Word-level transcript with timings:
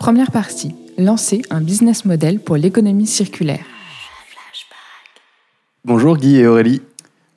Première 0.00 0.30
partie, 0.30 0.74
lancer 0.96 1.42
un 1.50 1.60
business 1.60 2.06
model 2.06 2.40
pour 2.40 2.56
l'économie 2.56 3.06
circulaire. 3.06 3.60
Bonjour 5.84 6.16
Guy 6.16 6.38
et 6.38 6.46
Aurélie. 6.46 6.80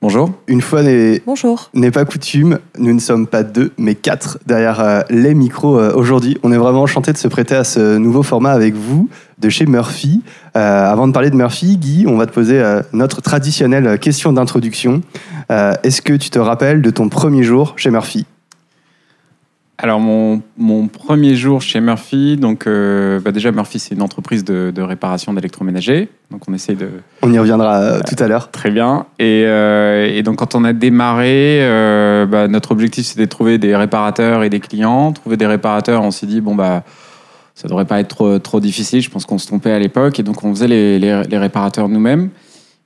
Bonjour. 0.00 0.30
Une 0.46 0.62
fois 0.62 0.82
n'est 0.82 1.20
Bonjour. 1.26 1.68
n'est 1.74 1.90
pas 1.90 2.06
coutume, 2.06 2.58
nous 2.78 2.94
ne 2.94 3.00
sommes 3.00 3.26
pas 3.26 3.42
deux, 3.42 3.72
mais 3.76 3.94
quatre 3.94 4.38
derrière 4.46 4.80
euh, 4.80 5.02
les 5.10 5.34
micros 5.34 5.78
euh, 5.78 5.92
aujourd'hui. 5.94 6.38
On 6.42 6.52
est 6.52 6.56
vraiment 6.56 6.80
enchanté 6.80 7.12
de 7.12 7.18
se 7.18 7.28
prêter 7.28 7.54
à 7.54 7.64
ce 7.64 7.98
nouveau 7.98 8.22
format 8.22 8.52
avec 8.52 8.72
vous 8.72 9.10
de 9.38 9.50
chez 9.50 9.66
Murphy. 9.66 10.22
Euh, 10.56 10.90
avant 10.90 11.06
de 11.06 11.12
parler 11.12 11.28
de 11.28 11.36
Murphy, 11.36 11.76
Guy, 11.76 12.06
on 12.08 12.16
va 12.16 12.24
te 12.24 12.32
poser 12.32 12.60
euh, 12.60 12.80
notre 12.94 13.20
traditionnelle 13.20 13.98
question 13.98 14.32
d'introduction. 14.32 15.02
Euh, 15.52 15.74
Est-ce 15.82 16.00
que 16.00 16.14
tu 16.14 16.30
te 16.30 16.38
rappelles 16.38 16.80
de 16.80 16.88
ton 16.88 17.10
premier 17.10 17.42
jour 17.42 17.74
chez 17.76 17.90
Murphy? 17.90 18.24
Alors, 19.76 19.98
mon, 19.98 20.40
mon 20.56 20.86
premier 20.86 21.34
jour 21.34 21.60
chez 21.60 21.80
Murphy, 21.80 22.36
donc 22.36 22.66
euh, 22.66 23.18
bah 23.18 23.32
déjà, 23.32 23.50
Murphy, 23.50 23.80
c'est 23.80 23.94
une 23.94 24.02
entreprise 24.02 24.44
de, 24.44 24.72
de 24.74 24.82
réparation 24.82 25.34
d'électroménager. 25.34 26.08
Donc, 26.30 26.42
on 26.48 26.54
essaye 26.54 26.76
de. 26.76 26.88
On 27.22 27.32
y 27.32 27.38
reviendra 27.38 27.80
euh, 27.80 28.00
tout 28.06 28.22
à 28.22 28.28
l'heure. 28.28 28.52
Très 28.52 28.70
bien. 28.70 29.06
Et, 29.18 29.42
euh, 29.46 30.08
et 30.08 30.22
donc, 30.22 30.36
quand 30.36 30.54
on 30.54 30.62
a 30.62 30.72
démarré, 30.72 31.58
bah, 32.30 32.46
notre 32.46 32.70
objectif, 32.70 33.04
c'était 33.04 33.22
de 33.26 33.28
trouver 33.28 33.58
des 33.58 33.74
réparateurs 33.74 34.44
et 34.44 34.48
des 34.48 34.60
clients. 34.60 35.12
Trouver 35.12 35.36
des 35.36 35.46
réparateurs, 35.46 36.02
on 36.02 36.10
s'est 36.10 36.26
dit, 36.26 36.40
bon, 36.40 36.54
bah. 36.54 36.84
Ça 37.56 37.68
devrait 37.68 37.84
pas 37.84 38.00
être 38.00 38.08
trop, 38.08 38.38
trop 38.40 38.58
difficile. 38.58 39.00
Je 39.00 39.10
pense 39.10 39.26
qu'on 39.26 39.38
se 39.38 39.46
trompait 39.46 39.70
à 39.70 39.78
l'époque. 39.78 40.18
Et 40.18 40.24
donc, 40.24 40.42
on 40.42 40.52
faisait 40.52 40.66
les, 40.66 40.98
les, 40.98 41.22
les 41.22 41.38
réparateurs 41.38 41.88
nous-mêmes. 41.88 42.30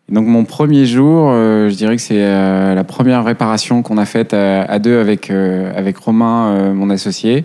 Et 0.08 0.14
donc, 0.14 0.26
mon 0.26 0.44
premier 0.44 0.86
jour, 0.86 1.28
euh, 1.30 1.68
je 1.68 1.74
dirais 1.74 1.96
que 1.96 2.02
c'est 2.02 2.22
euh, 2.22 2.74
la 2.74 2.84
première 2.84 3.24
réparation 3.24 3.82
qu'on 3.82 3.98
a 3.98 4.06
faite 4.06 4.32
à, 4.32 4.62
à 4.62 4.78
deux 4.78 4.98
avec, 4.98 5.30
euh, 5.30 5.70
avec 5.76 5.98
Romain, 5.98 6.48
euh, 6.48 6.72
mon 6.72 6.88
associé, 6.88 7.44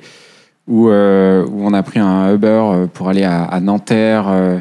où, 0.68 0.88
euh, 0.88 1.46
où 1.46 1.66
on 1.66 1.74
a 1.74 1.84
pris 1.84 2.00
un 2.00 2.34
Uber 2.34 2.48
euh, 2.48 2.88
pour 2.88 3.10
aller 3.10 3.24
à, 3.24 3.44
à 3.44 3.60
Nanterre 3.60 4.28
euh, 4.30 4.60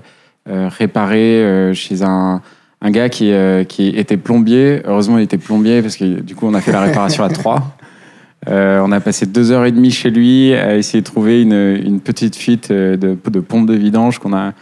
euh, 0.49 0.69
réparer 0.69 1.43
euh, 1.45 1.75
chez 1.75 2.03
un, 2.03 2.43
un 2.81 2.91
gars 2.91 3.09
qui, 3.09 3.31
euh, 3.31 3.63
qui 3.63 3.89
était 3.89 4.17
plombier. 4.17 4.83
Heureusement, 4.85 5.19
il 5.19 5.23
était 5.23 5.39
plombier 5.39 5.81
parce 5.81 5.97
que 5.97 6.21
du 6.21 6.35
coup, 6.35 6.47
on 6.49 6.55
a 6.55 6.61
fait 6.61 6.73
la 6.73 6.81
réparation 6.81 7.25
à 7.25 7.29
trois. 7.29 7.77
Euh, 8.49 8.81
on 8.85 8.91
a 8.91 8.99
passé 8.99 9.27
deux 9.27 9.53
heures 9.53 9.67
et 9.67 9.71
demie 9.71 9.93
chez 9.93 10.11
lui 10.11 10.53
à 10.53 10.77
essayer 10.77 11.01
de 11.01 11.07
trouver 11.07 11.43
une, 11.43 11.81
une 11.81 12.01
petite 12.01 12.35
fuite 12.35 12.73
euh, 12.73 12.97
de, 12.97 13.17
de 13.31 13.39
pompe 13.39 13.69
de 13.69 13.75
vidange 13.75 14.19
qu'on 14.19 14.35
a, 14.35 14.53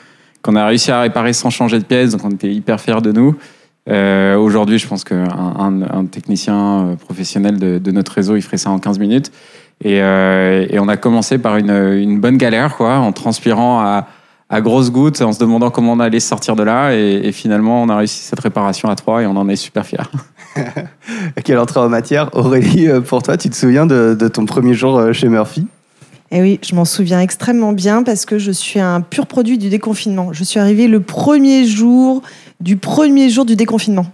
qu'on 0.43 0.57
a 0.57 0.67
réussi 0.67 0.91
à 0.91 1.01
réparer 1.01 1.33
sans 1.33 1.51
changer 1.51 1.79
de 1.79 1.85
pièce. 1.85 2.13
Donc 2.13 2.25
on 2.25 2.31
était 2.31 2.53
hyper 2.53 2.81
fiers 2.81 3.03
de 3.03 3.13
nous. 3.13 3.37
Euh, 3.89 4.37
Aujourd'hui, 4.37 4.79
je 4.79 4.87
pense 4.87 5.05
qu'un 5.05 5.25
un, 5.29 5.83
un 5.83 6.05
technicien 6.05 6.57
euh, 6.57 6.97
professionnel 6.97 7.59
de, 7.59 7.91
notre 7.91 8.13
réseau, 8.13 8.37
il 8.37 8.43
ferait 8.43 8.57
ça 8.57 8.71
en 8.71 8.79
15 8.79 8.99
minutes. 8.99 9.33
Et, 9.83 10.03
euh, 10.03 10.67
et 10.69 10.79
on 10.79 10.89
a 10.89 10.97
commencé 10.97 11.39
par 11.39 11.57
une, 11.57 12.21
bonne 12.21 12.37
galère, 12.37 12.77
quoi, 12.77 12.97
en 12.99 13.13
transpirant 13.13 13.81
à, 13.81 14.07
grosses 14.61 14.91
gouttes, 14.91 15.23
en 15.23 15.33
se 15.33 15.39
demandant 15.39 15.71
comment 15.71 15.93
on 15.93 16.01
allait 16.01 16.21
sortir 16.21 16.57
de 16.57 16.63
là. 16.63 16.93
Et, 16.95 17.33
finalement, 17.33 17.83
on 17.83 17.89
a 17.89 17.97
réussi 17.97 18.21
cette 18.23 18.41
réparation 18.41 18.91
à 18.91 18.97
trois 18.97 19.23
et 19.23 19.27
on 19.27 19.37
en 19.37 19.49
est 19.49 19.57
super 19.57 19.87
fiers. 19.87 19.99
Quelle 21.45 21.59
entrée 21.59 21.81
en 21.81 21.89
matière 21.89 22.29
Aurélie, 22.35 22.89
pour 23.07 23.23
toi, 23.23 23.37
tu 23.37 23.49
te 23.49 23.57
souviens 23.57 23.87
de, 23.87 24.29
ton 24.29 24.45
premier 24.45 24.75
jour 24.75 25.15
chez 25.15 25.29
Murphy? 25.29 25.67
Et 26.33 26.41
oui, 26.41 26.61
je 26.63 26.75
m'en 26.75 26.85
souviens 26.85 27.21
extrêmement 27.21 27.73
bien 27.73 28.03
parce 28.03 28.25
que 28.25 28.39
je 28.39 28.53
suis 28.53 28.79
un 28.79 29.01
pur 29.01 29.27
produit 29.27 29.59
du 29.59 29.69
déconfinement. 29.69 30.33
Je 30.33 30.45
suis 30.45 30.61
arrivée 30.61 30.87
le 30.87 31.01
premier 31.01 31.65
jour 31.65 32.23
du 32.61 32.77
premier 32.77 33.31
jour 33.31 33.45
du 33.45 33.57
déconfinement. 33.57 34.07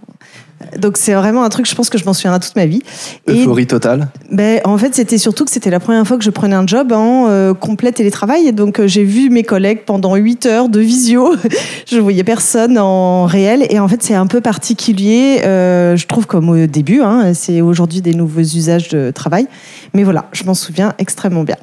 Donc 0.77 0.97
c'est 0.97 1.13
vraiment 1.13 1.43
un 1.43 1.49
truc, 1.49 1.67
je 1.69 1.75
pense 1.75 1.89
que 1.89 1.97
je 1.97 2.05
m'en 2.05 2.13
souviendrai 2.13 2.39
toute 2.39 2.55
ma 2.55 2.65
vie. 2.65 2.81
Et 3.27 3.41
Euphorie 3.41 3.67
totale. 3.67 4.09
ben, 4.31 4.59
en 4.65 4.77
fait, 4.77 4.95
c'était 4.95 5.17
surtout 5.17 5.45
que 5.45 5.51
c'était 5.51 5.69
la 5.69 5.79
première 5.79 6.05
fois 6.05 6.17
que 6.17 6.23
je 6.23 6.29
prenais 6.31 6.55
un 6.55 6.65
job 6.65 6.91
en 6.91 7.27
euh, 7.27 7.53
complet 7.53 7.91
télétravail. 7.91 8.47
Et 8.47 8.51
donc, 8.51 8.79
euh, 8.79 8.87
j'ai 8.87 9.03
vu 9.03 9.29
mes 9.29 9.43
collègues 9.43 9.81
pendant 9.85 10.15
8 10.15 10.45
heures 10.47 10.69
de 10.69 10.79
visio. 10.79 11.35
je 11.87 11.99
voyais 11.99 12.23
personne 12.23 12.77
en 12.79 13.25
réel. 13.25 13.67
Et 13.69 13.79
en 13.79 13.87
fait, 13.87 14.01
c'est 14.01 14.15
un 14.15 14.27
peu 14.27 14.41
particulier, 14.41 15.41
euh, 15.45 15.95
je 15.95 16.07
trouve, 16.07 16.25
comme 16.25 16.49
au 16.49 16.65
début. 16.65 17.01
Hein, 17.01 17.33
c'est 17.33 17.61
aujourd'hui 17.61 18.01
des 18.01 18.15
nouveaux 18.15 18.41
usages 18.41 18.89
de 18.89 19.11
travail. 19.11 19.47
Mais 19.93 20.03
voilà, 20.03 20.25
je 20.31 20.43
m'en 20.43 20.55
souviens 20.55 20.93
extrêmement 20.97 21.43
bien. 21.43 21.57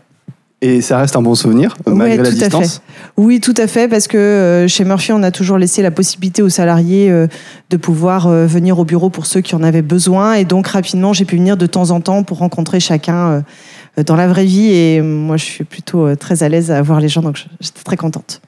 Et 0.67 0.81
ça 0.81 0.97
reste 0.97 1.15
un 1.15 1.21
bon 1.21 1.35
souvenir, 1.35 1.77
euh, 1.87 1.91
Ouais, 1.91 1.99
malgré 1.99 2.17
la 2.17 2.31
tout 2.31 2.37
à 2.37 2.49
distance. 2.49 2.81
Oui, 3.19 3.39
tout 3.39 3.53
à 3.59 3.67
fait, 3.67 3.87
parce 3.87 4.09
que 4.09 4.17
euh, 4.17 4.67
chez 4.67 4.87
Murphy, 4.87 5.13
on 5.13 5.23
a 5.23 5.31
toujours 5.31 5.59
laissé 5.59 5.83
la 5.83 5.91
possibilité 5.91 6.41
aux 6.41 6.49
salariés 6.49 7.11
euh, 7.11 7.27
de 7.69 7.77
pouvoir 7.77 8.29
euh, 8.29 8.47
venir 8.47 8.79
au 8.79 8.87
bureau 8.87 9.11
pour 9.11 9.27
ceux 9.27 9.43
qui 9.43 9.55
en 9.55 9.63
avaient 9.63 9.83
besoin. 9.83 10.33
Et 10.33 10.47
donc, 10.47 10.67
rapidement, 10.69 11.13
j'ai 11.13 11.27
pu 11.27 11.37
venir 11.37 11.59
de 11.59 11.67
temps 11.67 11.91
en 11.91 12.01
temps 12.01 12.23
pour 12.23 12.39
rencontrer 12.39 12.81
chacun 12.81 13.45
dans 14.07 14.17
la 14.17 14.27
vraie 14.27 14.47
vie. 14.47 14.73
Et 14.73 15.03
moi, 15.03 15.37
je 15.37 15.45
suis 15.45 15.65
plutôt 15.65 16.17
très 16.17 16.43
à 16.43 16.49
l'aise 16.49 16.71
à 16.71 16.81
voir 16.81 16.99
les 16.99 17.11
gens, 17.11 17.21
donc 17.21 17.45
j'étais 17.61 17.83
très 17.85 17.99
contente. 17.99 18.41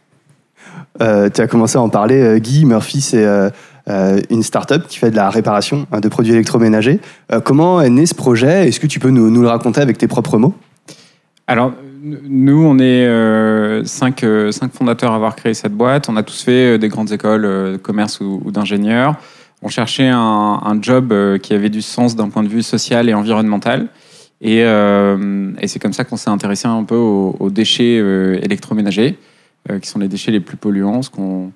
Euh, 1.03 1.29
tu 1.29 1.43
as 1.43 1.47
commencé 1.47 1.77
à 1.77 1.83
en 1.83 1.91
parler, 1.91 2.41
Guy. 2.41 2.65
Murphy, 2.65 3.03
c'est 3.03 3.27
une 4.31 4.43
start-up 4.43 4.87
qui 4.89 4.97
fait 4.97 5.11
de 5.11 5.17
la 5.17 5.29
réparation 5.29 5.87
hein, 5.93 6.01
de 6.01 6.09
produits 6.09 6.33
électroménagers. 6.33 6.99
Comment 7.45 7.83
est 7.83 7.91
né 7.91 8.07
ce 8.07 8.15
projet? 8.15 8.69
Est-ce 8.69 8.81
que 8.81 8.87
tu 8.87 9.01
peux 9.01 9.11
nous, 9.11 9.31
nous 9.31 9.43
le 9.43 9.49
raconter 9.49 9.83
avec 9.83 9.99
tes 9.99 10.09
propres 10.09 10.39
mots? 10.39 10.55
Alors, 11.47 11.73
nous, 12.03 12.65
on 12.65 12.79
est 12.79 13.07
euh, 13.07 13.85
cinq, 13.85 14.25
euh, 14.25 14.51
cinq 14.51 14.73
fondateurs 14.73 15.13
à 15.13 15.17
avoir 15.17 15.37
créé 15.37 15.55
cette 15.55 15.73
boîte. 15.73 16.09
On 16.09 16.17
a 16.17 16.23
tous 16.23 16.43
fait 16.43 16.75
euh, 16.75 16.79
des 16.79 16.89
grandes 16.89 17.13
écoles 17.13 17.43
de 17.43 17.77
commerce 17.77 18.21
ou, 18.21 18.51
d'ingénieurs. 18.51 19.17
On 19.63 19.69
cherchait 19.69 20.09
un, 20.09 20.61
un 20.63 20.83
job 20.83 21.15
qui 21.39 21.55
avait 21.55 21.71
du 21.71 21.83
sens 21.83 22.15
d'un 22.15 22.29
point 22.29 22.43
de 22.43 22.49
vue 22.49 22.63
social 22.63 23.09
et 23.09 23.15
environnemental. 23.15 23.89
Et, 24.43 24.63
c'est 25.67 25.79
comme 25.81 25.95
ça 25.95 26.05
qu'on 26.05 26.19
s'est 26.19 26.31
intéressé 26.31 26.69
un 26.69 26.85
peu 26.85 26.95
aux, 26.95 27.51
déchets 27.51 27.97
électroménagers, 28.43 29.19
qui 29.81 29.89
sont 29.89 29.99
les 29.99 30.09
déchets 30.09 30.31
les 30.31 30.41
plus 30.41 30.59
polluants. 30.59 31.01
Ce 31.01 31.09
qu'on 31.09 31.53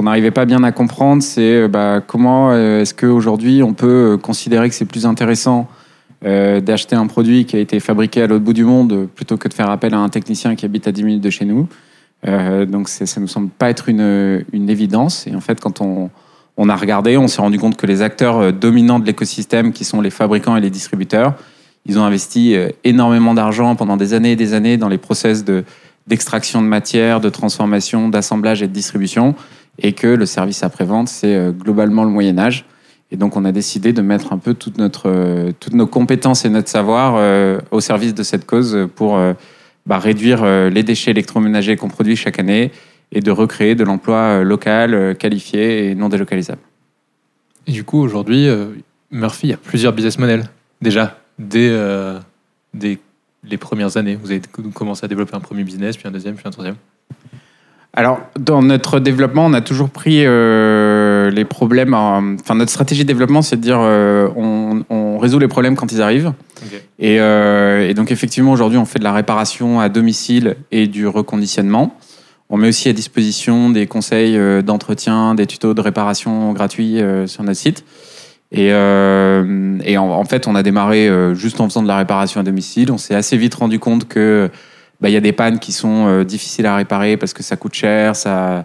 n'arrivait 0.00 0.30
pas 0.30 0.46
bien 0.46 0.64
à 0.64 0.72
comprendre, 0.72 1.22
c'est 1.22 1.68
bah, 1.68 2.00
comment 2.04 2.56
est-ce 2.56 2.94
qu'aujourd'hui 2.94 3.62
on 3.62 3.74
peut 3.74 4.18
considérer 4.20 4.70
que 4.70 4.74
c'est 4.74 4.86
plus 4.86 5.04
intéressant 5.04 5.68
euh, 6.24 6.60
d'acheter 6.60 6.96
un 6.96 7.06
produit 7.06 7.44
qui 7.44 7.56
a 7.56 7.58
été 7.58 7.80
fabriqué 7.80 8.22
à 8.22 8.26
l'autre 8.26 8.44
bout 8.44 8.52
du 8.52 8.64
monde 8.64 9.08
plutôt 9.14 9.36
que 9.36 9.48
de 9.48 9.54
faire 9.54 9.70
appel 9.70 9.94
à 9.94 9.98
un 9.98 10.08
technicien 10.08 10.54
qui 10.54 10.64
habite 10.64 10.86
à 10.88 10.92
10 10.92 11.04
minutes 11.04 11.22
de 11.22 11.30
chez 11.30 11.44
nous. 11.44 11.68
Euh, 12.26 12.64
donc 12.64 12.88
ça 12.88 13.04
ne 13.04 13.20
nous 13.22 13.28
semble 13.28 13.50
pas 13.50 13.68
être 13.70 13.88
une, 13.88 14.44
une 14.52 14.70
évidence. 14.70 15.26
Et 15.26 15.34
en 15.34 15.40
fait, 15.40 15.60
quand 15.60 15.80
on, 15.80 16.10
on 16.56 16.68
a 16.68 16.76
regardé, 16.76 17.16
on 17.18 17.28
s'est 17.28 17.42
rendu 17.42 17.58
compte 17.58 17.76
que 17.76 17.86
les 17.86 18.00
acteurs 18.00 18.38
euh, 18.38 18.52
dominants 18.52 18.98
de 18.98 19.04
l'écosystème, 19.06 19.72
qui 19.72 19.84
sont 19.84 20.00
les 20.00 20.10
fabricants 20.10 20.56
et 20.56 20.60
les 20.60 20.70
distributeurs, 20.70 21.34
ils 21.86 21.98
ont 21.98 22.04
investi 22.04 22.56
euh, 22.56 22.68
énormément 22.84 23.34
d'argent 23.34 23.76
pendant 23.76 23.98
des 23.98 24.14
années 24.14 24.32
et 24.32 24.36
des 24.36 24.54
années 24.54 24.76
dans 24.78 24.88
les 24.88 24.98
process 24.98 25.44
de- 25.44 25.64
d'extraction 26.06 26.62
de 26.62 26.66
matière, 26.66 27.20
de 27.20 27.28
transformation, 27.28 28.08
d'assemblage 28.08 28.62
et 28.62 28.68
de 28.68 28.72
distribution, 28.72 29.34
et 29.78 29.92
que 29.92 30.06
le 30.06 30.26
service 30.26 30.62
après-vente, 30.62 31.08
c'est 31.08 31.34
euh, 31.34 31.50
globalement 31.52 32.04
le 32.04 32.10
Moyen 32.10 32.38
Âge. 32.38 32.64
Et 33.14 33.16
donc, 33.16 33.36
on 33.36 33.44
a 33.44 33.52
décidé 33.52 33.92
de 33.92 34.02
mettre 34.02 34.32
un 34.32 34.38
peu 34.38 34.54
toute 34.54 34.76
notre, 34.76 35.08
euh, 35.08 35.52
toutes 35.60 35.74
nos 35.74 35.86
compétences 35.86 36.44
et 36.44 36.48
notre 36.48 36.68
savoir 36.68 37.14
euh, 37.16 37.60
au 37.70 37.78
service 37.78 38.12
de 38.12 38.24
cette 38.24 38.44
cause 38.44 38.88
pour 38.96 39.16
euh, 39.16 39.34
bah, 39.86 40.00
réduire 40.00 40.44
les 40.44 40.82
déchets 40.82 41.12
électroménagers 41.12 41.76
qu'on 41.76 41.86
produit 41.86 42.16
chaque 42.16 42.40
année 42.40 42.72
et 43.12 43.20
de 43.20 43.30
recréer 43.30 43.76
de 43.76 43.84
l'emploi 43.84 44.42
local, 44.42 45.14
qualifié 45.16 45.90
et 45.90 45.94
non 45.94 46.08
délocalisable. 46.08 46.60
Et 47.68 47.72
du 47.72 47.84
coup, 47.84 48.00
aujourd'hui, 48.00 48.48
Murphy 49.12 49.52
a 49.52 49.58
plusieurs 49.58 49.92
business 49.92 50.18
models. 50.18 50.48
Déjà, 50.82 51.16
dès, 51.38 51.68
euh, 51.70 52.18
dès 52.74 52.98
les 53.44 53.58
premières 53.58 53.96
années, 53.96 54.16
vous 54.20 54.32
avez 54.32 54.42
commencé 54.74 55.04
à 55.04 55.08
développer 55.08 55.36
un 55.36 55.40
premier 55.40 55.62
business, 55.62 55.96
puis 55.96 56.08
un 56.08 56.10
deuxième, 56.10 56.34
puis 56.34 56.48
un 56.48 56.50
troisième. 56.50 56.76
Alors, 57.96 58.20
dans 58.36 58.60
notre 58.60 58.98
développement, 58.98 59.46
on 59.46 59.52
a 59.52 59.60
toujours 59.60 59.88
pris 59.88 60.26
euh, 60.26 61.13
les 61.30 61.44
problèmes. 61.44 61.94
en- 61.94 62.34
Enfin, 62.40 62.54
notre 62.54 62.70
stratégie 62.70 63.02
de 63.02 63.08
développement, 63.08 63.42
c'est 63.42 63.56
de 63.56 63.60
dire 63.62 63.78
euh, 63.80 64.28
on, 64.36 64.82
on 64.90 65.18
résout 65.18 65.38
les 65.38 65.48
problèmes 65.48 65.76
quand 65.76 65.90
ils 65.92 66.00
arrivent. 66.02 66.32
Et, 66.98 67.20
euh, 67.20 67.88
et 67.88 67.94
donc, 67.94 68.10
effectivement, 68.10 68.52
aujourd'hui, 68.52 68.78
on 68.78 68.84
fait 68.84 68.98
de 68.98 69.04
la 69.04 69.12
réparation 69.12 69.80
à 69.80 69.88
domicile 69.88 70.56
et 70.72 70.86
du 70.86 71.06
reconditionnement. 71.06 71.96
On 72.50 72.56
met 72.56 72.68
aussi 72.68 72.88
à 72.88 72.92
disposition 72.92 73.70
des 73.70 73.86
conseils 73.86 74.36
euh, 74.36 74.62
d'entretien, 74.62 75.34
des 75.34 75.46
tutos 75.46 75.74
de 75.74 75.80
réparation 75.80 76.52
gratuits 76.52 77.00
euh, 77.00 77.26
sur 77.26 77.42
notre 77.42 77.58
site. 77.58 77.84
Et, 78.52 78.68
euh, 78.72 79.78
et 79.84 79.98
en, 79.98 80.08
en 80.10 80.24
fait, 80.24 80.46
on 80.46 80.54
a 80.54 80.62
démarré 80.62 81.08
euh, 81.08 81.34
juste 81.34 81.60
en 81.60 81.68
faisant 81.68 81.82
de 81.82 81.88
la 81.88 81.96
réparation 81.96 82.40
à 82.40 82.44
domicile. 82.44 82.92
On 82.92 82.98
s'est 82.98 83.14
assez 83.14 83.36
vite 83.36 83.54
rendu 83.54 83.78
compte 83.78 84.06
que 84.06 84.50
bah, 85.00 85.08
il 85.08 85.12
y 85.12 85.16
a 85.16 85.20
des 85.20 85.32
pannes 85.32 85.58
qui 85.58 85.72
sont 85.72 86.06
euh, 86.06 86.24
difficiles 86.24 86.66
à 86.66 86.76
réparer 86.76 87.16
parce 87.16 87.32
que 87.32 87.42
ça 87.42 87.56
coûte 87.56 87.74
cher, 87.74 88.14
ça, 88.14 88.64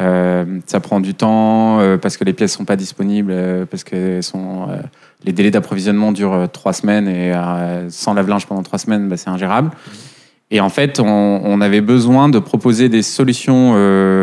euh, 0.00 0.44
ça 0.66 0.80
prend 0.80 1.00
du 1.00 1.14
temps, 1.14 1.80
euh, 1.80 1.96
parce 1.96 2.16
que 2.16 2.24
les 2.24 2.32
pièces 2.32 2.52
sont 2.52 2.64
pas 2.64 2.76
disponibles, 2.76 3.32
euh, 3.32 3.64
parce 3.64 3.84
que 3.84 4.20
sont, 4.20 4.68
les 5.24 5.32
délais 5.32 5.50
d'approvisionnement 5.50 6.12
durent 6.12 6.48
trois 6.52 6.72
semaines 6.72 7.08
et 7.08 7.32
sans 7.88 8.14
lave-linge 8.14 8.46
pendant 8.46 8.62
trois 8.62 8.78
semaines, 8.78 9.08
bah, 9.08 9.16
c'est 9.16 9.30
ingérable. 9.30 9.70
Et 10.52 10.60
en 10.60 10.68
fait, 10.68 11.00
on, 11.00 11.60
avait 11.60 11.80
besoin 11.80 12.28
de 12.28 12.38
proposer 12.38 12.88
des 12.88 13.02
solutions 13.02 13.74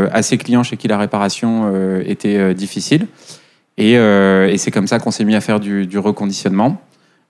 à 0.10 0.22
ces 0.22 0.38
clients 0.38 0.64
chez 0.64 0.78
qui 0.78 0.88
la 0.88 0.98
réparation 0.98 2.00
était 2.06 2.54
difficile. 2.54 3.08
Et, 3.78 3.98
c'est 4.58 4.72
comme 4.72 4.88
ça 4.88 5.00
qu'on 5.00 5.12
s'est 5.12 5.26
mis 5.26 5.36
à 5.36 5.42
faire 5.42 5.60
du, 5.60 5.98
reconditionnement. 5.98 6.82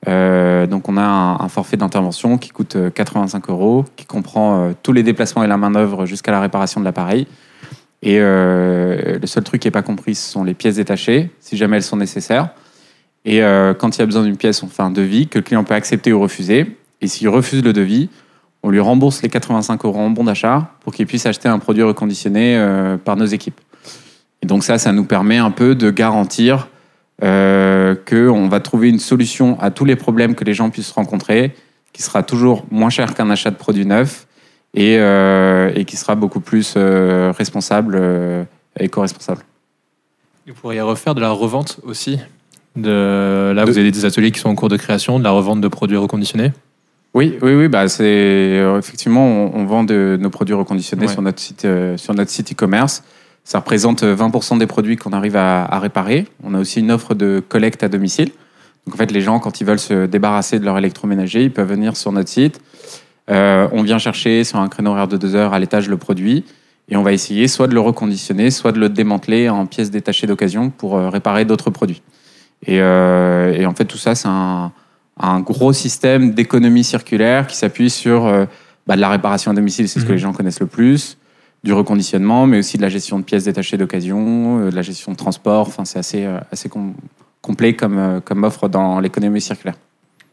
Donc 0.06 0.90
on 0.90 0.98
a 0.98 1.02
un, 1.02 1.40
un 1.40 1.48
forfait 1.48 1.78
d'intervention 1.78 2.38
qui 2.38 2.50
coûte 2.50 2.76
euh, 2.76 2.90
85 2.92 3.50
euros, 3.50 3.86
qui 3.96 4.06
comprend 4.06 4.72
tous 4.84 4.92
les 4.92 5.02
déplacements 5.02 5.44
et 5.44 5.48
la 5.48 5.58
main-d'œuvre 5.58 6.06
jusqu'à 6.06 6.32
la 6.32 6.42
réparation 6.42 6.80
de 6.80 6.86
l'appareil. 6.86 7.26
Et 8.06 8.18
euh, 8.20 9.18
le 9.18 9.28
seul 9.28 9.44
truc 9.44 9.62
qui 9.62 9.68
n'est 9.68 9.72
pas 9.72 9.82
compris, 9.82 10.14
ce 10.14 10.30
sont 10.30 10.44
les 10.44 10.54
pièces 10.54 10.76
détachées, 10.76 11.32
si 11.40 11.56
jamais 11.56 11.78
elles 11.78 11.84
sont 11.84 11.96
nécessaires. 11.96 12.50
Et 13.24 13.42
euh, 13.42 13.74
quand 13.74 13.96
il 13.96 14.00
y 14.00 14.04
a 14.04 14.06
besoin 14.06 14.24
d'une 14.24 14.36
pièce, 14.36 14.62
on 14.62 14.68
fait 14.68 14.84
un 14.84 14.92
devis 14.92 15.28
que 15.30 15.40
le 15.40 15.44
client 15.44 15.64
peut 15.64 15.74
accepter 15.74 16.12
ou 16.12 16.20
refuser. 16.20 16.78
Et 17.00 17.08
s'il 17.08 17.30
refuse 17.30 17.64
le 17.64 17.72
devis, 17.72 18.10
on 18.62 18.70
lui 18.70 18.82
rembourse 18.82 19.22
les 19.22 19.30
85 19.30 19.86
euros 19.86 20.00
en 20.00 20.10
bon 20.10 20.26
d'achat 20.26 20.72
pour 20.82 20.94
qu'il 20.94 21.08
puisse 21.08 21.26
acheter 21.26 21.48
un 21.48 21.60
produit 21.60 21.84
reconditionné 21.84 22.58
euh, 22.58 22.98
par 22.98 23.16
nos 23.16 23.26
équipes. 23.26 23.60
Et 24.42 24.48
donc 24.48 24.66
ça, 24.66 24.78
ça 24.78 24.92
nous 24.92 25.06
permet 25.06 25.38
un 25.38 25.52
peu 25.52 25.74
de 25.74 25.90
garantir 25.90 26.68
qu'on 27.22 28.48
va 28.50 28.60
trouver 28.60 28.90
une 28.90 29.00
solution 29.00 29.58
à 29.62 29.72
tous 29.72 29.86
les 29.86 29.96
problèmes 29.96 30.36
que 30.36 30.44
les 30.44 30.54
gens 30.54 30.70
puissent 30.70 30.92
rencontrer, 30.92 31.56
qui 31.94 32.02
sera 32.02 32.22
toujours 32.22 32.66
moins 32.70 32.90
cher 32.90 33.14
qu'un 33.14 33.30
achat 33.30 33.50
de 33.50 33.56
produit 33.56 33.86
neuf 33.86 34.28
et, 34.74 34.98
euh, 34.98 35.72
et 35.76 35.86
qui 35.86 35.98
sera 35.98 36.16
beaucoup 36.16 36.40
plus 36.40 36.74
euh, 36.78 37.32
responsable, 37.38 37.96
euh, 38.00 38.44
éco-responsable. 38.80 39.42
Vous 40.48 40.54
pourriez 40.54 40.82
refaire 40.82 41.16
de 41.16 41.22
la 41.22 41.30
revente 41.30 41.80
aussi 41.84 42.20
de... 42.76 43.54
Là, 43.56 43.66
vous 43.66 43.78
avez 43.78 43.92
des 43.92 44.06
ateliers 44.06 44.32
qui 44.32 44.40
sont 44.40 44.50
en 44.50 44.56
cours 44.56 44.70
de 44.70 44.78
création, 44.78 45.20
de 45.20 45.24
la 45.24 45.32
revente 45.32 45.62
de 45.62 45.68
produits 45.68 45.98
reconditionnés? 45.98 46.52
Oui, 47.14 47.38
oui, 47.44 47.54
oui. 47.54 47.68
Bah, 47.68 47.88
c'est 47.88 48.64
effectivement, 48.80 49.26
on, 49.26 49.52
on 49.62 49.66
vend 49.66 49.84
de, 49.84 50.18
nos 50.20 50.32
produits 50.32 50.56
reconditionnés 50.56 51.06
Ouais. 51.06 51.12
sur 51.14 51.22
notre 51.22 51.40
site, 51.40 51.66
euh, 51.66 51.96
sur 51.98 52.16
notre 52.16 52.32
site 52.32 52.52
e-commerce. 52.54 53.04
Ça 53.44 53.60
représente 53.60 54.02
euh, 54.04 54.16
20% 54.16 54.58
des 54.58 54.66
produits 54.66 54.96
qu'on 54.96 55.14
arrive 55.14 55.36
à, 55.36 55.64
à 55.66 55.80
réparer. 55.80 56.26
On 56.44 56.56
a 56.56 56.60
aussi 56.60 56.80
une 56.80 56.92
offre 56.92 57.14
de 57.14 57.44
collecte 57.48 57.84
à 57.84 57.90
domicile. 57.90 58.32
Donc 58.86 58.96
en 58.96 58.98
fait, 58.98 59.12
les 59.12 59.22
gens, 59.22 59.40
quand 59.40 59.62
ils 59.62 59.68
veulent 59.68 59.80
se 59.80 60.08
débarrasser 60.08 60.60
de 60.60 60.66
leur 60.66 60.78
électroménager, 60.78 61.44
ils 61.44 61.54
peuvent 61.54 61.70
venir 61.70 61.96
sur 61.96 62.12
notre 62.12 62.30
site. 62.30 62.60
Euh, 63.30 63.68
on 63.72 63.84
vient 63.84 64.00
chercher 64.00 64.44
sur 64.44 64.60
un 64.60 64.68
créneau 64.68 64.92
horaire 64.92 65.08
de 65.08 65.18
deux 65.18 65.34
heures 65.36 65.54
à 65.54 65.60
l'étage 65.60 65.88
le 65.88 65.96
produit 65.98 66.44
et 66.90 66.98
on 66.98 67.04
va 67.04 67.14
essayer 67.14 67.48
soit 67.48 67.68
de 67.68 67.74
le 67.74 67.80
reconditionner, 67.80 68.52
soit 68.52 68.74
de 68.74 68.80
le 68.80 68.90
démanteler 68.90 69.48
en 69.50 69.66
pièces 69.66 69.92
détachées 69.92 70.28
d'occasion 70.28 70.70
pour 70.70 70.98
euh, 70.98 71.10
réparer 71.10 71.46
d'autres 71.46 71.70
produits. 71.70 72.02
Et, 72.66 72.80
euh, 72.82 73.54
et 73.54 73.66
en 73.66 73.74
fait, 73.74 73.86
tout 73.86 73.98
ça, 73.98 74.16
c'est 74.16 74.28
un, 74.28 74.72
un 75.20 75.40
gros 75.40 75.72
système 75.74 76.32
d'économie 76.34 76.84
circulaire 76.84 77.48
qui 77.48 77.56
s'appuie 77.56 77.90
sur 77.90 78.26
euh, 78.26 78.46
bah, 78.88 78.96
de 78.96 79.02
la 79.02 79.10
réparation 79.10 79.52
à 79.52 79.54
domicile, 79.54 79.88
c'est 79.88 80.00
ce 80.00 80.06
que 80.06 80.10
Mhm. 80.10 80.16
les 80.16 80.20
gens 80.20 80.34
connaissent 80.34 80.60
le 80.60 80.68
plus, 80.68 81.18
du 81.64 81.72
reconditionnement, 81.72 82.46
mais 82.46 82.60
aussi 82.60 82.76
de 82.76 82.82
la 82.82 82.90
gestion 82.90 83.20
de 83.20 83.24
pièces 83.24 83.46
détachées 83.46 83.78
d'occasion, 83.78 84.60
euh, 84.60 84.70
de 84.70 84.76
la 84.76 84.82
gestion 84.82 85.14
de 85.14 85.18
transport. 85.18 85.68
Enfin, 85.68 85.86
c'est 85.86 86.00
assez, 86.00 86.26
assez 86.52 86.68
com- 86.68 86.94
complet 87.42 87.74
comme, 87.74 88.20
comme 88.26 88.44
offre 88.44 88.68
dans 88.68 89.00
l'économie 89.00 89.40
circulaire. 89.40 89.76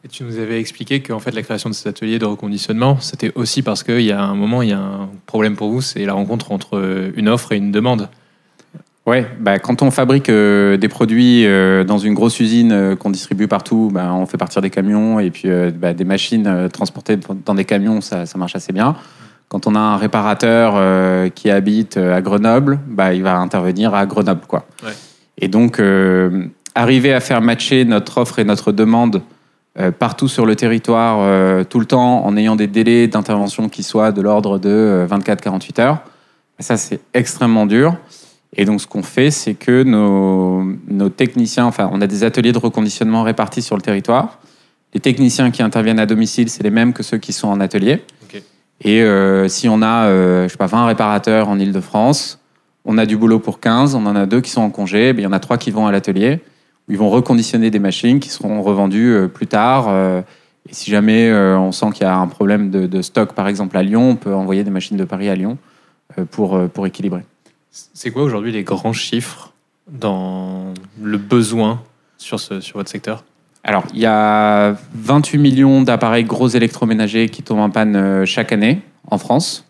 Et 0.03 0.07
tu 0.07 0.23
nous 0.23 0.39
avais 0.39 0.59
expliqué 0.59 1.01
qu'en 1.01 1.19
fait, 1.19 1.31
la 1.31 1.43
création 1.43 1.69
de 1.69 1.75
ces 1.75 1.87
ateliers 1.87 2.17
de 2.17 2.25
reconditionnement, 2.25 2.99
c'était 2.99 3.31
aussi 3.35 3.61
parce 3.61 3.83
qu'il 3.83 4.01
y 4.01 4.11
a 4.11 4.21
un 4.21 4.33
moment, 4.33 4.63
il 4.63 4.69
y 4.69 4.73
a 4.73 4.79
un 4.79 5.09
problème 5.27 5.55
pour 5.55 5.69
vous, 5.69 5.81
c'est 5.81 6.05
la 6.05 6.13
rencontre 6.13 6.51
entre 6.51 7.11
une 7.15 7.29
offre 7.29 7.51
et 7.51 7.57
une 7.57 7.71
demande. 7.71 8.09
Ouais, 9.07 9.27
bah, 9.39 9.57
quand 9.57 9.81
on 9.81 9.89
fabrique 9.89 10.29
euh, 10.29 10.77
des 10.77 10.87
produits 10.87 11.45
euh, 11.45 11.83
dans 11.83 11.97
une 11.97 12.13
grosse 12.13 12.39
usine 12.39 12.71
euh, 12.71 12.95
qu'on 12.95 13.09
distribue 13.09 13.47
partout, 13.47 13.89
bah, 13.91 14.13
on 14.13 14.27
fait 14.27 14.37
partir 14.37 14.61
des 14.61 14.69
camions 14.69 15.19
et 15.19 15.31
puis 15.31 15.49
euh, 15.49 15.71
bah, 15.71 15.93
des 15.93 16.03
machines 16.03 16.45
euh, 16.45 16.67
transportées 16.67 17.17
dans 17.45 17.55
des 17.55 17.65
camions, 17.65 18.01
ça, 18.01 18.27
ça 18.27 18.37
marche 18.37 18.55
assez 18.55 18.73
bien. 18.73 18.95
Quand 19.49 19.65
on 19.65 19.73
a 19.73 19.79
un 19.79 19.97
réparateur 19.97 20.73
euh, 20.75 21.29
qui 21.29 21.49
habite 21.49 21.97
euh, 21.97 22.15
à 22.15 22.21
Grenoble, 22.21 22.79
bah, 22.87 23.13
il 23.13 23.23
va 23.23 23.37
intervenir 23.37 23.95
à 23.95 24.05
Grenoble. 24.05 24.45
Quoi. 24.47 24.65
Ouais. 24.83 24.93
Et 25.39 25.47
donc, 25.47 25.79
euh, 25.79 26.45
arriver 26.75 27.11
à 27.11 27.19
faire 27.19 27.41
matcher 27.41 27.85
notre 27.85 28.19
offre 28.19 28.37
et 28.37 28.43
notre 28.43 28.71
demande 28.71 29.15
euh, 29.17 29.19
partout 29.99 30.27
sur 30.27 30.45
le 30.45 30.55
territoire, 30.55 31.19
euh, 31.21 31.63
tout 31.63 31.79
le 31.79 31.85
temps, 31.85 32.25
en 32.25 32.35
ayant 32.35 32.55
des 32.55 32.67
délais 32.67 33.07
d'intervention 33.07 33.69
qui 33.69 33.83
soient 33.83 34.11
de 34.11 34.21
l'ordre 34.21 34.59
de 34.59 34.69
euh, 34.69 35.07
24-48 35.07 35.81
heures, 35.81 35.99
ça, 36.59 36.77
c'est 36.77 36.99
extrêmement 37.13 37.65
dur. 37.65 37.95
Et 38.55 38.65
donc, 38.65 38.81
ce 38.81 38.87
qu'on 38.87 39.01
fait, 39.01 39.31
c'est 39.31 39.53
que 39.53 39.83
nos, 39.83 40.63
nos 40.87 41.09
techniciens, 41.09 41.65
enfin, 41.65 41.89
on 41.91 42.01
a 42.01 42.07
des 42.07 42.23
ateliers 42.23 42.51
de 42.51 42.59
reconditionnement 42.59 43.23
répartis 43.23 43.61
sur 43.61 43.75
le 43.75 43.81
territoire. 43.81 44.39
Les 44.93 44.99
techniciens 44.99 45.51
qui 45.51 45.63
interviennent 45.63 45.99
à 45.99 46.05
domicile, 46.05 46.49
c'est 46.49 46.63
les 46.63 46.69
mêmes 46.69 46.93
que 46.93 47.01
ceux 47.01 47.17
qui 47.17 47.33
sont 47.33 47.47
en 47.47 47.59
atelier. 47.61 48.03
Et 48.83 49.01
euh, 49.03 49.47
si 49.47 49.69
on 49.69 49.81
a, 49.81 50.05
euh, 50.05 50.47
je 50.47 50.53
sais 50.53 50.57
pas, 50.57 50.65
20 50.65 50.87
réparateurs 50.87 51.49
en 51.49 51.59
Ile-de-France, 51.59 52.39
on 52.83 52.97
a 52.97 53.05
du 53.05 53.15
boulot 53.15 53.39
pour 53.39 53.59
15, 53.59 53.93
on 53.93 54.05
en 54.07 54.15
a 54.15 54.25
deux 54.25 54.41
qui 54.41 54.49
sont 54.49 54.61
en 54.61 54.71
congé, 54.71 55.13
ben, 55.13 55.21
il 55.21 55.23
y 55.23 55.27
en 55.27 55.33
a 55.33 55.39
trois 55.39 55.57
qui 55.57 55.69
vont 55.69 55.85
à 55.85 55.91
l'atelier, 55.91 56.39
ils 56.91 56.97
vont 56.97 57.09
reconditionner 57.09 57.71
des 57.71 57.79
machines 57.79 58.19
qui 58.19 58.29
seront 58.29 58.61
revendues 58.61 59.13
euh, 59.13 59.27
plus 59.27 59.47
tard. 59.47 59.87
euh, 59.87 60.21
et 60.69 60.73
si 60.73 60.91
jamais 60.91 61.27
euh, 61.29 61.57
on 61.57 61.71
sent 61.71 61.87
qu'il 61.93 62.03
y 62.03 62.05
a 62.05 62.15
un 62.15 62.27
problème 62.27 62.69
de, 62.69 62.85
de 62.85 63.01
stock, 63.01 63.33
par 63.33 63.47
exemple 63.47 63.77
à 63.77 63.83
Lyon, 63.83 64.11
on 64.11 64.15
peut 64.15 64.33
envoyer 64.33 64.63
des 64.63 64.69
machines 64.69 64.97
de 64.97 65.05
Paris 65.05 65.27
à 65.27 65.35
Lyon 65.35 65.57
pour, 66.29 66.69
pour 66.69 66.85
équilibrer. 66.85 67.23
C'est 67.71 68.11
quoi 68.11 68.21
aujourd'hui 68.21 68.51
les 68.51 68.63
grands 68.63 68.93
chiffres 68.93 69.53
dans 69.89 70.73
le 71.01 71.17
besoin 71.17 71.81
sur, 72.17 72.39
ce, 72.39 72.59
sur 72.59 72.77
votre 72.77 72.91
secteur? 72.91 73.23
Alors, 73.63 73.85
il 73.93 73.99
y 73.99 74.05
a 74.05 74.75
28 74.93 75.39
millions 75.39 75.81
d'appareils 75.81 76.25
gros 76.25 76.49
électroménagers 76.49 77.29
qui 77.29 77.41
tombent 77.41 77.59
en 77.59 77.69
panne 77.71 78.25
chaque 78.25 78.51
année 78.51 78.81
en 79.09 79.17
France. 79.17 79.65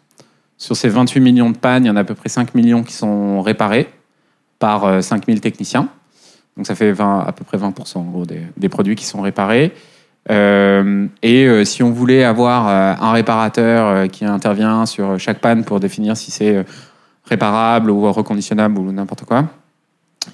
Sur 0.58 0.76
ces 0.76 0.90
28 0.90 1.22
millions 1.22 1.50
de 1.50 1.58
pannes, 1.58 1.86
il 1.86 1.88
y 1.88 1.92
en 1.92 1.96
a 1.96 2.02
à 2.02 2.04
peu 2.04 2.16
près 2.16 2.30
5 2.30 2.54
millions 2.54 2.84
qui 2.84 2.94
sont 2.94 3.42
réparés 3.42 3.88
par 4.60 4.86
euh, 4.86 5.02
5000 5.02 5.42
techniciens. 5.42 5.90
Donc 6.58 6.68
ça 6.68 6.76
fait 6.76 6.92
20 6.92 7.26
à 7.28 7.32
peu 7.32 7.44
près 7.44 7.58
20% 7.58 7.98
en 7.98 8.02
gros 8.04 8.26
des, 8.26 8.70
produits 8.70 8.96
qui 8.96 9.06
sont 9.06 9.22
réparés. 9.22 9.74
Euh, 10.30 11.08
et 11.24 11.46
euh, 11.46 11.66
si 11.66 11.82
on 11.82 11.92
voulait 11.92 12.24
avoir 12.24 12.68
euh, 12.68 12.94
un 13.00 13.12
réparateur 13.12 14.08
qui 14.10 14.24
intervient 14.26 14.86
sur 14.86 15.20
chaque 15.20 15.40
panne 15.40 15.64
pour 15.64 15.80
définir 15.80 16.16
si 16.16 16.30
c'est 16.30 16.64
réparable 17.26 17.90
ou 17.90 18.12
reconditionnable 18.12 18.78
ou 18.78 18.92
n'importe 18.92 19.26
quoi, 19.26 19.46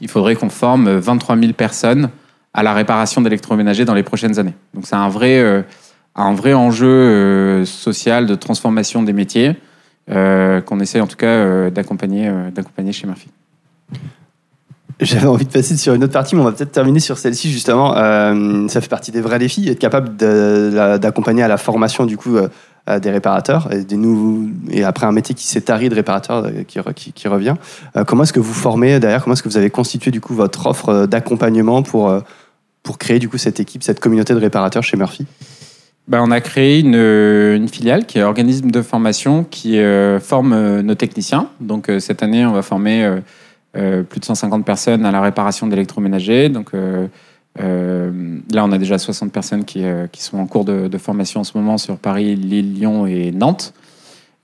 il 0.02 0.10
faudrait 0.10 0.36
qu'on 0.36 0.50
forme 0.50 0.88
euh, 0.88 1.00
23 1.00 1.38
000 1.38 1.54
personnes 1.54 2.10
à 2.54 2.64
la 2.64 2.74
réparation 2.74 3.22
d'électroménagers 3.22 3.86
dans 3.86 3.94
les 3.94 4.04
prochaines 4.04 4.40
années. 4.40 4.56
Donc 4.74 4.88
c'est 4.88 4.96
un 4.96 5.10
vrai, 5.10 5.64
un 6.16 6.34
vrai 6.34 6.54
enjeu 6.56 7.64
social 7.66 8.26
de 8.26 8.34
transformation 8.34 9.04
des 9.04 9.14
métiers 9.14 9.56
qu'on 10.08 10.80
essaie 10.80 11.00
en 11.00 11.06
tout 11.06 11.18
cas 11.18 11.70
d'accompagner 11.70 12.32
d'accompagner 12.52 12.94
chez 12.94 13.06
Murphy. 13.06 13.30
J'avais 15.00 15.28
envie 15.28 15.46
de 15.46 15.52
passer 15.52 15.78
sur 15.78 15.94
une 15.94 16.04
autre 16.04 16.14
partie, 16.14 16.36
mais 16.36 16.42
on 16.42 16.46
va 16.46 16.52
peut-être 16.52 16.72
terminer 16.72 17.00
sur 17.00 17.20
celle-ci 17.20 17.52
justement. 17.52 17.96
Euh, 17.96 18.68
ça 18.68 18.82
fait 18.82 18.90
partie 18.90 19.12
des 19.12 19.22
vrais 19.22 19.38
défis, 19.38 19.70
être 19.70 19.78
capable 19.78 20.16
d'accompagner 21.00 21.44
à 21.44 21.48
la 21.48 21.58
formation 21.58 22.08
du 22.08 22.18
coup 22.18 22.36
euh, 22.36 22.48
euh, 22.90 23.00
des 23.00 23.12
réparateurs 23.12 23.72
et, 23.72 23.84
des 23.84 23.96
nouveaux, 23.96 24.48
et 24.72 24.84
après 24.84 25.06
un 25.06 25.12
métier 25.12 25.36
qui 25.36 25.46
s'est 25.46 25.62
tari 25.62 25.90
de 25.90 25.96
réparateur 25.96 26.48
qui, 26.68 26.80
re- 26.80 26.96
qui, 26.96 27.14
qui 27.14 27.28
revient. 27.28 27.54
Comment 28.08 28.24
est-ce 28.24 28.34
que 28.34 28.40
vous 28.40 28.56
formez 28.56 29.00
derrière? 29.00 29.24
Comment 29.24 29.34
est-ce 29.34 29.44
que 29.44 29.50
vous 29.50 29.58
avez 29.58 29.70
constitué 29.70 30.10
du 30.10 30.20
coup 30.20 30.34
votre 30.34 30.66
offre 30.66 31.06
d'accompagnement 31.06 31.84
pour, 31.84 32.12
pour 32.82 32.98
créer 32.98 33.20
du 33.20 33.30
coup 33.30 33.38
cette 33.38 33.60
équipe, 33.60 33.84
cette 33.84 34.00
communauté 34.00 34.34
de 34.34 34.40
réparateurs 34.40 34.84
chez 34.84 34.98
Murphy? 34.98 35.28
Ben, 36.08 36.24
on 36.26 36.32
a 36.32 36.42
créé 36.42 36.80
une, 36.80 36.96
une 36.96 37.68
filiale 37.68 38.08
qui 38.08 38.18
est 38.18 38.24
organisme 38.24 38.72
de 38.72 38.82
formation 38.82 39.44
qui 39.44 39.80
forme 40.22 40.80
nos 40.82 40.96
techniciens. 40.96 41.50
Donc 41.62 41.92
cette 42.00 42.24
année, 42.24 42.48
on 42.48 42.54
va 42.54 42.64
former 42.64 43.18
plus 43.74 44.20
de 44.20 44.26
150 44.26 44.66
personnes 44.66 45.06
à 45.06 45.12
la 45.12 45.22
réparation 45.22 45.68
d'électroménagers. 45.68 46.50
Donc 46.50 46.70
euh, 46.74 47.08
euh, 47.60 48.12
là, 48.52 48.66
on 48.66 48.72
a 48.72 48.78
déjà 48.78 48.98
60 48.98 49.32
personnes 49.32 49.66
qui, 49.66 49.84
euh, 49.84 50.08
sont 50.18 50.38
en 50.38 50.48
cours 50.48 50.66
de, 50.66 50.98
formation 50.98 51.42
en 51.42 51.44
ce 51.44 51.58
moment 51.58 51.78
sur 51.78 51.98
Paris, 51.98 52.36
Lille, 52.36 52.74
Lyon 52.74 53.06
et 53.08 53.32
Nantes. 53.32 53.74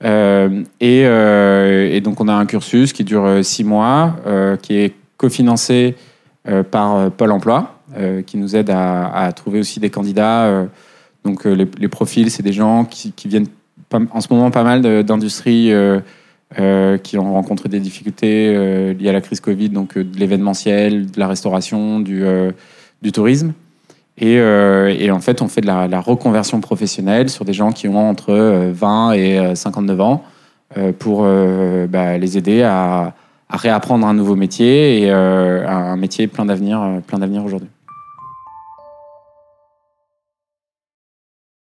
Euh, 0.02 0.62
et, 0.80 1.02
euh, 1.04 2.00
donc 2.00 2.20
on 2.20 2.28
a 2.28 2.34
un 2.34 2.46
cursus 2.46 2.92
qui 2.92 3.04
dure 3.04 3.24
euh, 3.24 3.42
six 3.42 3.64
mois, 3.64 4.16
euh, 4.26 4.56
qui 4.56 4.74
est 4.76 4.94
cofinancé 5.16 5.94
euh, 6.48 6.62
par 6.62 6.96
euh, 6.96 7.10
Pôle 7.10 7.30
Emploi, 7.30 7.78
euh, 7.96 8.22
qui 8.22 8.36
nous 8.36 8.56
aide 8.56 8.70
à, 8.70 9.32
trouver 9.34 9.60
aussi 9.60 9.80
des 9.80 9.90
candidats. 9.90 10.44
euh, 10.44 10.66
donc 11.24 11.46
euh, 11.46 11.66
les, 11.78 11.88
profils, 11.88 12.30
c'est 12.30 12.42
des 12.42 12.52
gens 12.52 12.84
qui, 12.84 13.12
viennent 13.26 13.46
en 14.10 14.20
ce 14.20 14.26
moment 14.30 14.50
pas 14.50 14.64
mal 14.64 15.04
d'industries 15.04 15.72
euh, 16.58 16.98
qui 16.98 17.18
ont 17.18 17.32
rencontré 17.32 17.68
des 17.68 17.80
difficultés 17.80 18.54
euh, 18.54 18.94
liées 18.94 19.08
à 19.08 19.12
la 19.12 19.20
crise 19.20 19.40
Covid, 19.40 19.70
donc 19.70 19.96
euh, 19.96 20.04
de 20.04 20.18
l'événementiel, 20.18 21.10
de 21.10 21.18
la 21.18 21.26
restauration, 21.26 22.00
du, 22.00 22.24
euh, 22.24 22.52
du 23.02 23.12
tourisme. 23.12 23.52
Et, 24.18 24.38
euh, 24.38 24.94
et 24.96 25.10
en 25.10 25.18
fait, 25.18 25.42
on 25.42 25.48
fait 25.48 25.62
de 25.62 25.66
la, 25.66 26.00
reconversion 26.00 26.60
professionnelle 26.60 27.28
sur 27.28 27.44
des 27.44 27.52
gens 27.52 27.72
qui 27.72 27.88
ont 27.88 28.08
entre 28.08 28.30
euh, 28.30 28.70
20 28.72 29.12
et 29.14 29.38
euh, 29.38 29.54
59 29.54 30.00
ans 30.00 30.24
pour 30.98 31.22
bah, 31.22 32.18
les 32.18 32.36
aider 32.36 32.62
à, 32.62 33.14
à 33.48 33.56
réapprendre 33.56 34.08
un 34.08 34.14
nouveau 34.14 34.34
métier 34.34 35.02
et 35.02 35.10
un 35.12 35.94
métier 35.94 36.26
plein 36.26 36.44
d'avenir, 36.46 37.00
plein 37.06 37.20
d'avenir 37.20 37.44
aujourd'hui. 37.44 37.68